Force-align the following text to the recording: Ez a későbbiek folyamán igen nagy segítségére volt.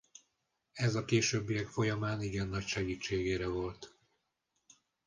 Ez 0.73 0.95
a 0.95 1.05
későbbiek 1.05 1.67
folyamán 1.67 2.21
igen 2.21 2.47
nagy 2.47 2.65
segítségére 2.65 3.47
volt. 3.47 3.95